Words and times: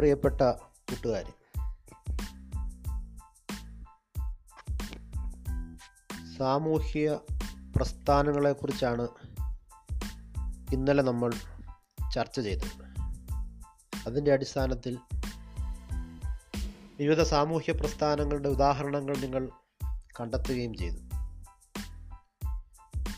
പ്രിയപ്പെട്ട 0.00 0.40
കൂട്ടുകാർ 0.52 1.32
സാമൂഹ്യ 6.38 7.18
പ്രസ്ഥാനങ്ങളെക്കുറിച്ചാണ് 7.76 9.08
ഇന്നലെ 10.72 11.02
നമ്മൾ 11.02 11.32
ചർച്ച 12.14 12.40
ചെയ്തത്. 12.40 12.84
അതിന്റെ 14.06 14.32
അടിസ്ഥാനത്തിൽ 14.32 14.98
വിവിധ 16.98 17.22
സാമൂഹ്യ 17.22 17.72
പ്രസ്ഥാനങ്ങളുടെ 17.72 18.48
ഉദാഹരണങ്ങൾ 18.48 19.16
നിങ്ങൾ 19.16 19.48
കണ്ടെത്തുകയും 20.20 20.74
ചെയ്തു. 20.74 20.96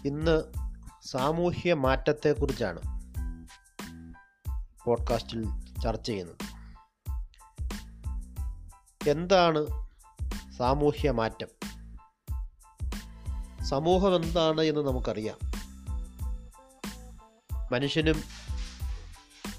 ഇന്ന് 0.09 0.53
സാമൂഹ്യ 1.05 1.75
മാറ്റത്തെക്കുറിച്ചാണ് 1.75 2.81
പോഡ്കാസ്റ്റിൽ 4.85 5.49
ചർച്ച 5.83 6.07
ചെയ്യുന്നത്. 6.07 6.53
എന്താണ് 9.09 9.67
സാമൂഹ്യ 10.59 11.11
മാറ്റം? 11.11 11.47
സമൂഹം 13.65 14.17
എന്താണ് 14.17 14.61
എന്ന് 14.61 14.81
നമുക്കറിയാം. 14.81 15.39
മനുഷ്യനും 17.73 18.23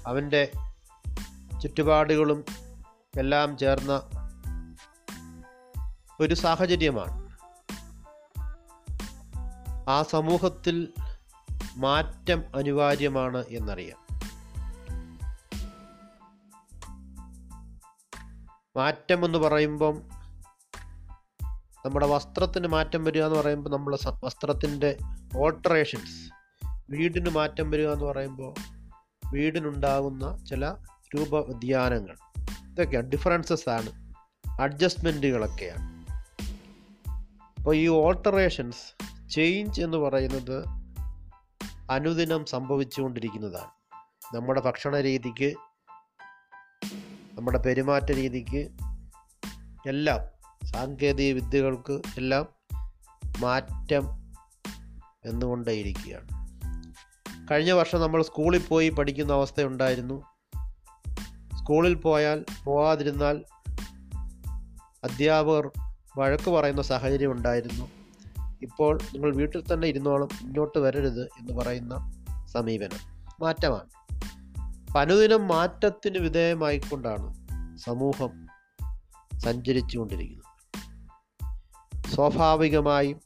അവന്റെ 0.06 0.52
ചുറ്റുപാടുകളും 1.62 2.44
എല്ലാം 3.18 3.58
ചേർന്ന 3.58 4.02
ഒരു 6.20 6.34
സാഹചര്യമാണ്. 6.34 7.24
ആ 9.90 10.02
സമൂഹത്തിൽ 10.02 10.92
മാറ്റം 11.76 12.42
അനിവാര്യമാണ് 12.56 13.44
എന്നറിയാം. 13.48 14.03
മാറ്റം 18.76 19.24
എന്ന് 19.24 19.38
പറയുമ്പം 19.38 20.02
നമ്മുടെ 21.86 22.06
വസ്ത്രത്തിന് 22.06 22.66
മാറ്റം 22.66 23.04
വരിക 23.04 23.24
എന്ന് 23.24 23.38
പറയുമ്പോൾ 23.38 23.70
നമ്മൾ 23.70 23.98
വസ്ത്രത്തിന്റെ 24.24 24.96
ഓൾട്ടറേഷൻസ് 25.36 26.30
വീടിന് 26.90 27.30
മാറ്റം 27.30 27.70
വരിക 27.70 27.90
എന്ന് 27.92 28.04
പറയുമ്പോൾ 28.04 28.54
വീടിനുണ്ടാകുന്ന 29.32 30.44
ചില 30.44 30.74
രൂപ 31.16 31.38
വ്യതിയാനങ്ങൾ 31.38 32.16
ഇതൊക്കെയാണ് 32.70 33.06
ഡിഫറൻസസ് 33.06 33.68
ആണ്. 33.68 34.14
അഡ്ജസ്റ്റ്മെന്റുകളൊക്കെയാണ് 34.60 36.06
അപ്പോൾ 37.58 37.76
ഈ 37.76 37.88
ഓൾട്ടറേഷൻസ് 37.88 39.04
ചേഞ്ച് 39.30 39.82
എന്ന് 39.82 39.98
പറയുന്നത് 39.98 40.64
അനുദിനം 41.90 42.46
സംഭവിച്ചുകൊണ്ടിരിക്കുന്നതാണ്. 42.46 43.70
നമ്മുടെ 44.36 44.60
ഭക്ഷണ 44.60 45.00
രീതിക്ക് 45.00 45.54
നമ്മുടെ 47.34 47.58
പെരുമാറ്റ 47.58 48.12
രീതിക്ക് 48.12 48.70
എല്ലാം 49.88 50.20
സാങ്കേതിക 50.68 51.34
വിദ്യകൾക്ക് 51.34 51.92
എല്ലാം 51.92 52.46
മാറ്റം 53.40 54.34
എന്നുകൊണ്ടേയിരിക്കുകയാണ്. 55.24 56.28
കഴിഞ്ഞ 57.50 57.72
വർഷം 57.72 58.00
നമ്മൾ 58.00 58.22
സ്കൂളിൽ 58.22 58.66
പോയി 58.68 58.88
പഠിക്കുന്ന 58.88 59.32
അവസ്ഥയുണ്ടായിരുന്നു. 59.32 60.22
സ്കൂളിൽ 61.54 61.94
പോയാൽ 61.94 62.44
പോവാതിരുന്നാൽ 62.64 63.44
അധ്യാപകർ 65.04 65.70
വഴക്ക് 66.18 66.50
പറയുന്ന 66.50 66.82
സാഹചര്യം 66.82 67.32
ഉണ്ടായിരുന്നു. 67.32 67.90
ഇപ്പോൾ 68.62 68.98
നിങ്ങൾ 69.14 69.36
വീട്ടിൽ 69.36 69.64
തന്നെ 69.72 69.88
ഇരുന്നോളം 69.88 70.28
ഇങ്ങോട്ട് 70.42 70.78
വരരുത് 70.78 71.22
എന്ന് 71.22 71.52
പറയുന്ന 71.52 72.12
സമീപനം 72.46 73.26
മാറ്റമാണ്. 73.40 73.94
അനുദിനം 74.96 75.48
മാറ്റത്തിന് 75.48 76.18
വിധേയമായിക്കൊണ്ടാണ് 76.18 77.44
സമൂഹം 77.76 78.46
സഞ്ചരിച്ചു 79.38 79.98
കൊണ്ടിരിക്കുന്നത് 79.98 80.54
സ്വാഭാവികമായും 82.14 83.20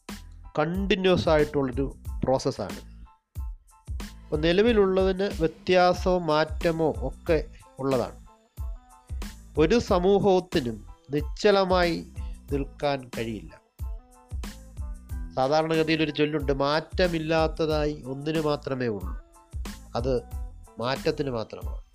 കണ്ടിന്യൂസ് 0.59 1.29
ആയിട്ടുള്ളൊരു 1.29 1.97
പ്രോസസ്സാണ് 2.25 2.99
അപ്പോൾ 4.25 4.37
നിലവിലുള്ളതിന് 4.37 5.23
വ്യത്യാസമോ 5.23 6.19
മാറ്റമോ 6.19 6.91
ഒക്കെ 6.91 7.45
ഉള്ളതാണ്. 7.79 8.27
ഒരു 9.59 9.79
സമൂഹത്തിനും 9.79 10.87
നിശ്ചലമായി 11.11 12.07
നിൽക്കാൻ 12.53 13.11
കഴിയില്ല. 13.19 13.61
സാധാരണഗതിയിൽ 15.35 16.03
ഒരു 16.03 16.11
ചൊല്ലുണ്ട് 16.11 16.53
മാറ്റമില്ലാത്തതായി 16.53 18.03
ഒന്നിന് 18.07 18.41
മാത്രമേ 18.41 18.87
ഉള്ളൂ. 18.87 19.23
അത് 19.97 20.48
മാറ്റത്തിന് 20.79 21.31
മാത്രമാണ്. 21.31 21.89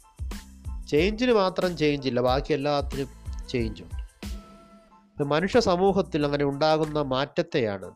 ചേഞ്ചിന് 0.87 1.33
മാത്രം 1.33 1.77
ചേഞ്ച് 1.77 2.07
ഇല്ല. 2.07 2.21
ബാക്കി 2.21 2.53
എല്ലാത്തിനും 2.53 3.07
ചേഞ്ചുണ്ട് 3.47 5.23
മനുഷ്യ 5.23 5.59
സമൂഹത്തിൽ 5.59 6.25
അങ്ങനെ 6.25 6.45
ഉണ്ടാകുന്ന 6.45 7.01
മാറ്റത്തെയാണ് 7.01 7.91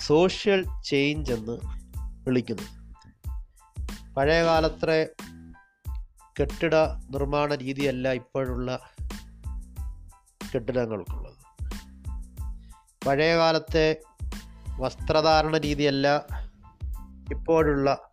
സോഷ്യൽ 0.00 0.66
ചേഞ്ച് 0.84 1.32
എന്ന് 1.32 1.60
വിളിക്കുന്നത്. 2.24 2.86
പഴയ 4.14 4.44
കാലത്തെ 4.44 5.08
കെട്ടിട 6.40 6.74
നിർമ്മാണ 7.10 7.54
രീതിയല്ല 7.54 8.12
ഇപ്പോഴുള്ള 8.12 8.80
കെട്ടിടങ്ങൾക്കുള്ളത്. 10.54 11.34
പഴയകാലത്തെ 13.06 14.00
വസ്ത്രധാരണ 14.78 15.58
രീതിയല്ല 15.58 16.26
ഇപ്പോഴുള്ള 17.30 18.05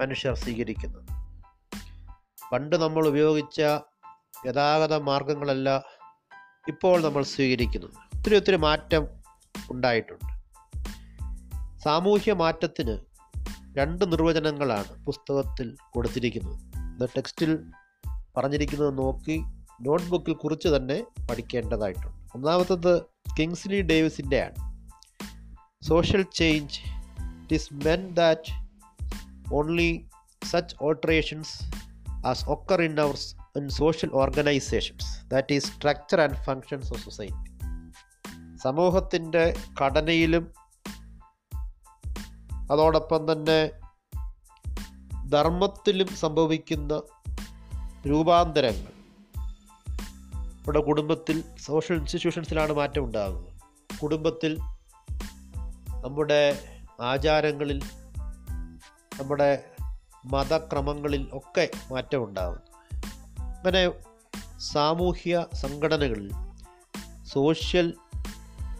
മനുഷ്യർ 0.00 0.34
സ്വീകരിക്കുന്നത് 0.34 1.02
പണ്ട് 2.52 2.76
നമ്മൾ 2.76 3.08
ഉപയോഗിച്ച 3.08 3.62
ഗതാഗത 4.46 4.94
മാർഗങ്ങളല്ല 4.94 5.84
ഇപ്പോൾ 6.68 7.02
നമ്മൾ 7.02 7.22
സ്വീകരിക്കുന്നത് 7.22 8.18
ഒത്തിരി 8.18 8.36
ഒത്തിരി 8.36 8.56
മാറ്റം 8.56 9.08
ഉണ്ടായിട്ടുണ്ട്. 9.70 10.24
സാമൂഹ്യ 11.84 12.32
മാറ്റത്തിന് 12.32 12.98
രണ്ട് 13.78 14.12
നിർവചനങ്ങളാണ് 14.12 15.04
പുസ്തകത്തിൽ 15.04 15.76
കൊടുത്തിരിക്കുന്നത്. 15.90 16.58
ഇത് 16.94 17.10
ടെക്സ്റ്റിൽ 17.16 17.62
പറഞ്ഞിരിക്കുന്നത് 18.36 18.98
നോക്കി 18.98 19.36
നോട്ട്ബുക്കിൽ 19.80 20.34
കുറിച്ച് 20.34 20.68
തന്നെ 20.68 21.04
പഠിക്കേണ്ടതായിട്ടുണ്ട്. 21.30 22.34
ഒന്നാമത്തത് 22.34 23.02
കിങ്സ്ലി 23.38 23.82
ഡേവിസിന്റെ 23.82 24.42
ആണ് 24.42 24.58
social 25.88 26.22
change 26.22 26.80
it 27.40 27.54
is 27.54 27.74
men 27.74 28.14
that 28.14 28.63
only 29.52 30.08
such 30.50 30.76
alterations 30.80 31.64
as 32.26 32.44
occur 32.48 32.82
in 32.82 33.00
our 33.00 33.14
in 33.56 33.68
social 33.68 34.10
organisations 34.12 35.28
that 35.28 35.52
is 35.52 35.72
structure 35.72 36.20
and 36.20 36.34
functions 36.34 36.92
of 36.92 37.04
society 37.04 37.54
സമൂഹത്തിന്റെ 38.56 39.54
ഘടനയിലും 39.82 40.52
അതോടൊപ്പം 42.70 43.32
തന്നെ 43.32 43.70
ധർമ്മത്തിലും 45.28 46.16
സംഭവിക്കുന്ന 46.16 47.02
രൂപാന്തരങ്ങൾ. 48.06 48.92
ഇവിടെ 50.60 50.80
കുടുംബത്തിൽ 50.80 51.44
സോഷ്യൽ 51.58 51.96
ഇൻസ്റ്റിറ്റ്യൂഷൻസിലാണ് 51.96 52.72
മാറ്റം 52.72 53.04
ഉണ്ടാകുന്നത് 53.04 53.50
കുടുംബത്തിൽ 53.98 54.58
നമ്മുടെ 56.02 56.62
ആചാരങ്ങളിൽ 57.00 57.82
നമ്മുടെ 59.20 59.64
മതക്രമങ്ങളിൽ 60.24 61.28
ഒക്കെ 61.32 61.70
മാറ്റം 61.92 62.24
ഉണ്ടാകുന്നു 62.24 62.60
അങ്ങനെ 63.48 63.90
സാമൂഹ്യ 64.60 65.46
സംഘടനകളിൽ 65.54 66.32
സോഷ്യൽ 67.24 67.94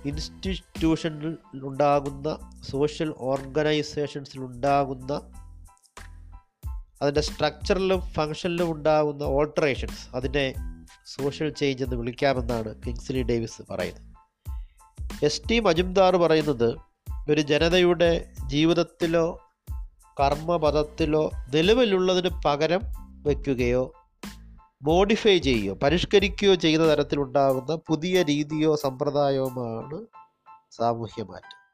ഇൻസ്റ്റിറ്റ്യൂഷനിൽ 0.04 1.38
ഉണ്ടാകുന്ന 1.54 2.52
സോഷ്യൽ 2.70 3.14
ഓർഗനൈസേഷൻസിൽ 3.18 4.40
ഉണ്ടാകുന്ന 4.40 5.20
അതിന്റെ 7.02 7.20
സ്ട്രക്ചറിലും 7.20 8.00
ഫങ്ഷനിലും 8.00 8.72
ഉണ്ടാകുന്ന 8.72 9.22
ഓൾട്ടറേഷൻസ് 9.22 10.16
അതിനെ 10.16 10.54
സോഷ്യൽ 11.06 11.48
ചേഞ്ച് 11.48 11.84
എന്ന് 11.84 11.96
വിളിക്കാമെന്നാണ് 11.96 12.82
കിങ്സ്ലി 12.86 13.22
ഡേവിസ് 13.22 13.62
പറയുന്നത്. 13.70 14.14
എസ് 15.24 15.48
ടി 15.50 15.58
മജുംദാർ 15.58 16.16
പറയുന്നത് 16.16 16.78
ഒരു 17.30 17.40
ജനതയുടെ 17.40 18.32
ജീവിതത്തിലോ 18.46 19.43
കർമ്മപദത്തിലോ 20.20 21.30
നിലവിലുള്ളതിന് 21.54 22.42
പകരം 22.44 22.80
വയ്ക്കുകയോ 23.26 23.92
മോഡിഫൈ 24.82 25.38
ചെയ്യുകയോ 25.38 25.74
പരിഷ്കരിക്കുകയോ 25.74 26.54
ചെയ്യുന്ന 26.54 26.88
തരത്തിലുണ്ടാകുന്ന 26.88 27.78
പുതിയ 27.86 28.22
രീതിയോ 28.22 28.76
സമ്പ്രദായവുമാണ് 28.76 30.06
സാമൂഹ്യ 30.70 31.22
മാറ്റം. 31.22 31.64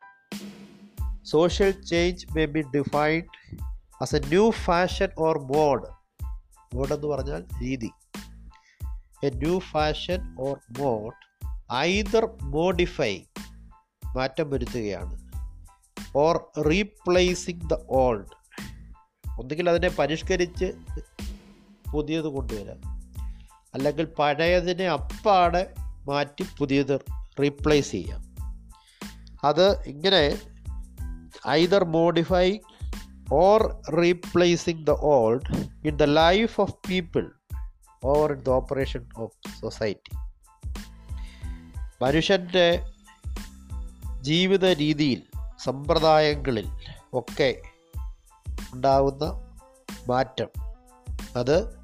Social 1.24 1.70
change 1.70 2.26
may 2.36 2.44
be 2.44 2.60
defined 2.60 3.24
as 4.02 4.16
a 4.16 4.18
new 4.18 4.50
fashion 4.50 5.08
or 5.18 5.38
mode 5.38 5.88
mode 6.74 6.92
എന്ന് 6.92 7.06
പറഞ്ഞാൽ 7.06 7.44
രീതി. 7.62 7.90
A 9.24 9.30
new 9.30 9.58
fashion 9.58 10.36
or 10.40 10.56
mode 10.78 11.46
either 11.72 12.28
modify 12.42 13.20
മാറ്റം 14.16 14.50
വരുത്തുകയാണ്. 14.50 15.19
ഓർ 16.16 16.62
റീപ്ലേസിങ് 16.62 17.70
ദ 17.70 17.76
ഓൾഡ് 17.90 18.40
ഒന്നുകിൽ 19.38 19.70
അതിനെ 19.70 19.88
പരിഷ്കരിച്ച് 19.88 20.72
പുതിയത് 21.92 22.24
കൊണ്ടുവരാം. 22.24 22.80
അല്ലെങ്കിൽ 23.74 24.04
പഴയതിനെ 24.04 24.88
അപ്പാടെ 24.88 25.74
മാറ്റി 26.04 26.44
പുതിയത് 26.58 26.98
റീപ്ലേസ് 27.42 27.90
ചെയ്യാം. 27.90 28.30
അത് 29.44 29.82
ഇങ്ങനെ 29.82 30.38
either 31.48 31.84
modify 31.84 32.58
or 33.32 33.82
replacing 33.90 34.86
the 34.86 34.90
old 34.90 35.56
in 35.86 35.96
the 35.96 36.02
life 36.02 36.60
of 36.60 36.74
people 36.88 37.30
or 38.04 38.32
in 38.32 38.42
the 38.42 38.48
operation 38.48 39.08
of 39.16 39.60
society 39.60 40.16
മനുഷ്യന്റെ 42.02 42.84
ജീവിത 44.20 44.64
രീതിയിൽ 44.64 45.29
സമ്പ്രദായങ്ങളിൽ 45.64 46.68
ഒക്കെ 47.12 47.62
ഉണ്ടാകുന്ന 48.74 49.24
മാറ്റം. 50.08 50.46
അത് 51.36 51.80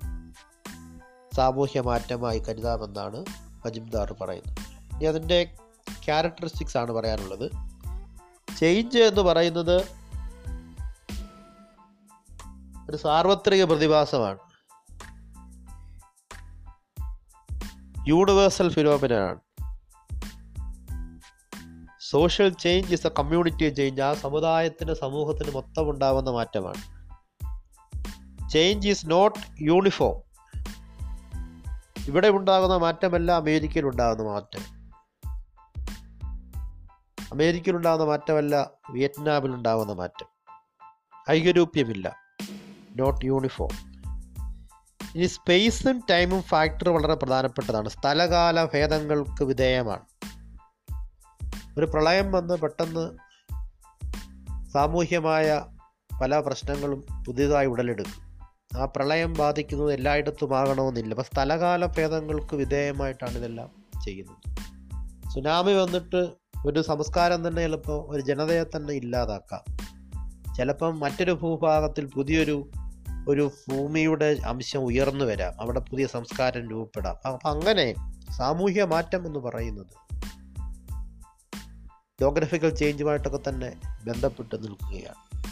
സാമൂഹ്യ 1.36 1.80
മാറ്റമായി 1.80 2.38
കരുതാമെന്നാണ് 2.38 3.24
മജുംദാർ 3.64 4.16
പറയുന്നത്. 4.20 4.58
ഇനി 4.94 5.04
അതിന്റെ 5.04 5.54
ക്യാരക്ടറിസ്റ്റിക്സ് 6.04 6.76
ആണ് 6.76 6.92
പറയാനുള്ളത്. 6.92 7.50
ചേഞ്ച് 8.56 8.98
എന്ന് 8.98 9.20
പറയുന്നത് 9.20 9.76
ഒരു 12.90 12.96
സാർവത്രിക 12.96 13.64
പ്രതിഭാസമാണ്. 13.64 14.38
Universal 18.08 18.70
ഫിനോമിനാണ് 18.70 19.45
social 22.10 22.48
change 22.48 22.92
is 22.92 23.06
a 23.06 23.10
community 23.18 23.68
change 23.68 24.02
ആ 24.02 24.14
സമുദായത്തിന് 24.14 24.94
സമൂഹത്തിന് 24.94 25.54
മൊത്തം 25.54 25.90
ഉണ്ടാകുന്ന 25.90 26.30
മാറ്റമാണ്. 26.30 26.96
ചേഞ്ച് 28.50 28.88
ഈസ് 28.88 29.10
നോട്ട് 29.10 29.38
യൂണിഫോം 29.60 30.22
ഇവിടെ 32.08 32.28
ഉണ്ടാകുന്ന 32.28 32.76
മാറ്റമല്ല 32.76 33.32
അമേരിക്കയിൽ 33.32 33.86
ഉണ്ടാകുന്ന 33.86 34.22
മാറ്റം. 34.22 34.76
അമേരിക്കയിൽ 37.32 37.76
ഉണ്ടാകുന്ന 37.76 38.06
മാറ്റമല്ല 38.06 38.70
വിയറ്റ്നാമിൽ 38.90 39.54
ഉണ്ടാകുന്ന 39.54 39.92
മാറ്റം. 39.92 40.26
ഐകരൂപ്യമില്ല. 41.30 42.16
നോട്ട് 42.96 43.24
യൂണിഫോം 43.24 43.68
ഇനി 45.14 45.26
സ്പേസും 45.26 46.02
ടൈമും 46.10 46.42
ഫാക്ടർ 46.42 46.88
വളരെ 46.88 47.14
പ്രധാനപ്പെട്ടതാണ്. 47.14 47.88
സ്ഥലകാല 47.88 48.64
ഭേദങ്ങൾക്ക് 48.64 49.44
വിധേയമാണ്. 49.44 50.15
ഒരു 51.78 51.86
പ്രളയം 51.86 52.32
വന്ന് 52.32 52.54
പെട്ടെന്ന് 52.54 53.10
സാമൂഹ്യമായ 54.72 55.64
പല 56.22 56.40
പ്രശ്നങ്ങളും 56.40 57.04
പുതിയതായി 57.26 57.66
ഉടലെടുക്കും. 57.66 58.26
ആ 58.80 58.84
പ്രളയം 58.84 59.32
ബാധിക്കുന്നത് 59.32 59.92
എല്ലായിടത്തും 59.92 60.58
ആകണമെന്നില്ല. 60.58 61.10
അപ്പം 61.10 61.24
സ്ഥലകാല 61.24 61.86
ഭേദങ്ങൾക്ക് 61.86 62.54
വിധേയമായിട്ടാണ് 62.54 63.38
ഇതെല്ലാം 63.38 63.70
ചെയ്യുന്നത്. 64.04 64.56
സുനാമി 65.34 65.72
വന്നിട്ട് 65.72 66.28
ഒരു 66.66 66.82
സംസ്കാരം 66.82 67.48
തന്നെ 67.48 67.62
ചിലപ്പോൾ 67.62 68.14
ഒരു 68.14 68.22
ജനതയെ 68.22 68.64
തന്നെ 68.64 68.94
ഇല്ലാതാക്കാം. 68.94 69.76
ചിലപ്പം 70.54 71.00
മറ്റൊരു 71.00 71.32
ഭൂഭാഗത്തിൽ 71.32 72.04
പുതിയൊരു 72.06 72.68
ഒരു 73.28 73.50
ഭൂമിയുടെ 73.70 74.36
അംശം 74.46 74.80
ഉയർന്നു 74.80 75.24
വരാം. 75.24 75.60
അവിടെ 75.60 75.80
പുതിയ 75.80 76.06
സംസ്കാരം 76.06 76.70
രൂപപ്പെടാം. 76.70 77.18
അപ്പം 77.26 77.50
അങ്ങനെ 77.50 77.94
സാമൂഹ്യ 78.38 78.84
മാറ്റം 78.84 79.26
എന്ന് 79.26 79.38
പറയുന്നത് 79.38 79.86
ജോഗ്രഫിക്കൽ 82.20 82.74
ചേഞ്ചുമായിട്ടൊക്കെ 82.74 83.40
തന്നെ 83.48 83.72
ബന്ധപ്പെട്ട് 84.04 84.62
നിൽക്കുകയാണ്. 84.62 85.44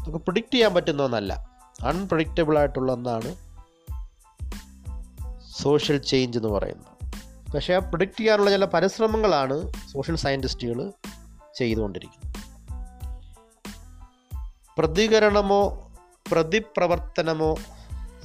നമുക്ക് 0.00 0.18
പ്രിഡിക്റ്റ് 0.18 0.52
ചെയ്യാൻ 0.52 0.74
പറ്റുന്ന 0.74 1.02
ഒന്നല്ല. 1.02 1.50
അൺപ്രഡിക്റ്റബിൾ 1.84 2.58
ആയിട്ടുള്ള 2.58 2.92
ഒന്നാണ് 2.92 3.34
സോഷ്യൽ 5.62 5.98
ചേഞ്ച് 5.98 6.38
എന്ന് 6.38 6.48
പറയുന്നത്. 6.48 7.12
പക്ഷേ 7.52 7.74
ആ 7.74 7.78
പ്രിഡിക്റ്റ് 7.78 8.16
ചെയ്യാനുള്ള 8.16 8.50
ചില 8.50 8.64
പരിശ്രമങ്ങളാണ് 8.64 9.72
സോഷ്യൽ 9.92 10.16
സയന്റിസ്റ്റുകൾ 10.16 10.92
ചെയ്തുകൊണ്ടിരിക്കുന്നത്. 11.58 12.36
പ്രതികരണമോ 14.78 15.92
പ്രതിപ്രവർത്തനമോ 16.32 17.54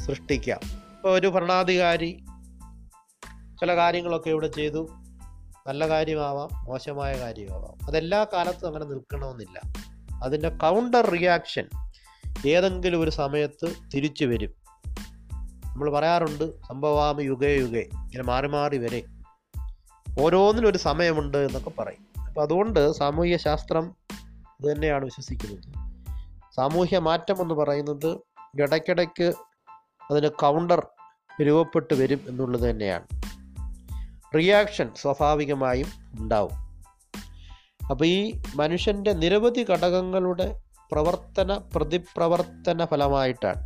സൃഷ്ടിക്കാം. 0.08 0.60
ഇപ്പോൾ 0.64 1.10
ഒരു 1.10 1.28
ഭരണാധികാരി 1.28 2.26
ചില 3.60 3.76
കാര്യങ്ങളൊക്കെ 3.76 4.30
ഇവിടെ 4.30 4.48
ചെയ്തു. 4.48 4.88
നല്ല 5.68 5.88
കാര്യമാവാം 5.88 6.50
മോശമായ 6.64 7.20
കാര്യമാവാം. 7.20 7.88
അതെല്ലാ 7.88 8.24
കാലത്തും 8.24 8.68
അങ്ങനെ 8.68 8.86
നിൽക്കണമെന്നില്ല. 8.86 9.62
അതിന്റെ 10.24 10.50
കൗണ്ടർ 10.50 11.10
റിയാക്ഷൻ 11.10 11.68
ഏതെങ്കിലും 12.48 13.02
ഒരു 13.02 13.10
സമയത്ത് 13.10 13.74
തിരിച്ചു 13.96 14.26
വരും. 14.26 14.54
നമ്മൾ 15.66 15.92
പറയാറുണ്ട് 15.92 16.62
സംഭവാമി 16.62 17.24
യുഗേ 17.24 17.56
യുഗേ. 17.56 17.80
ഇങ്ങനെ 17.80 18.24
മാറി 18.24 18.48
മാറി 18.48 18.78
വരെ. 18.78 19.04
ഓരോന്നിനും 20.20 20.70
ഒരു 20.70 20.78
സമയമുണ്ട് 20.78 21.38
എന്നൊക്കെ 21.38 21.70
പറയും. 21.70 22.24
അപ്പം 22.26 22.42
അതുകൊണ്ട് 22.42 22.92
സാമൂഹ്യ 22.92 23.38
ശാസ്ത്രം 23.38 23.96
ഇത് 24.60 24.72
തന്നെയാണ് 24.72 25.06
വിശ്വസിക്കുന്നത്. 25.06 25.64
സാമൂഹ്യ 26.56 27.00
മാറ്റം 27.00 27.42
എന്ന് 27.42 27.54
പറയുന്നത് 27.54 28.18
ഇടയ്ക്കിടയ്ക്ക് 28.62 29.34
അതിന് 30.12 30.28
കൗണ്ടർ 30.28 30.88
രൂപപ്പെട്ട് 31.42 31.94
വരും 31.94 32.20
എന്നുള്ളത് 32.28 32.70
തന്നെയാണ്. 32.70 33.17
റിയാക്ഷൻ 34.36 34.90
സ്വാഭാവികമായും 34.96 35.88
ഉണ്ടാവും. 36.20 36.52
അപ്പോൾ 37.90 38.06
ഈ 38.06 38.42
മനുഷ്യന്റെ 38.56 39.14
നിരവധി 39.14 39.66
ഘടകങ്ങളുടെ 39.70 40.62
പ്രവർത്തന 40.92 41.58
പ്രതിപ്രവർത്തന 41.58 42.86
ഫലമായിട്ടാണ്. 42.86 43.66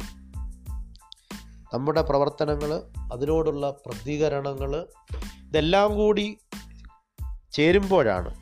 നമ്മുടെ 1.74 2.02
പ്രവർത്തനങ്ങൾ 2.02 2.84
അതിനോടുള്ള 3.14 3.76
പ്രതികരണങ്ങൾ 3.86 4.88
ഇതെല്ലാം 5.48 5.96
കൂടി 5.96 6.38
ചേരുമ്പോഴാണ് 7.52 8.36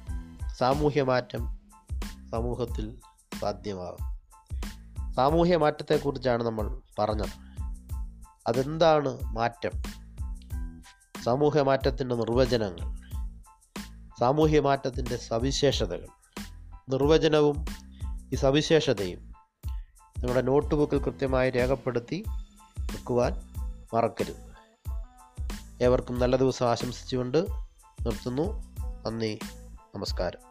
സാമൂഹ്യമാറ്റം 0.57 1.59
സമൂഹത്തിൽ 2.31 2.95
സാധ്യമാകും 3.41 4.09
സാമൂഹ്യ 5.13 5.57
മാറ്റത്തെക്കുറിച്ചാണ് 5.57 6.43
നമ്മൾ 6.43 6.81
പറഞ്ഞത്. 6.99 7.49
അതെന്താണ് 8.47 9.19
മാറ്റം? 9.23 9.71
സാമൂഹ്യ 11.23 11.61
മാറ്റത്തിന്റെ 11.61 12.15
നിർവചനങ്ങൾ 12.15 12.99
സാമൂഹ്യ 14.19 14.59
മാറ്റത്തിന്റെ 14.59 15.17
സവിശേഷതകൾ. 15.17 16.07
നിർവചനവും 16.89 17.65
ഈ 18.33 18.35
സവിശേഷതയും 18.35 19.33
നിങ്ങളുടെ 20.17 20.41
നോട്ട് 20.41 20.75
ബുക്കിൽ 20.75 21.03
കൃത്യമായി 21.03 21.49
രേഖപ്പെടുത്തി 21.49 22.23
വെക്കുവാൻ 22.79 23.33
മറക്കരുത്. 23.93 24.49
ഏവർക്കും 25.83 26.19
നല്ല 26.19 26.35
ദിവസം 26.35 26.65
ആശംസിച്ചുകൊണ്ട് 26.65 27.37
നിർത്തുന്നു. 28.01 28.75
നന്ദി 29.05 29.39
നമസ്കാരം. 29.95 30.48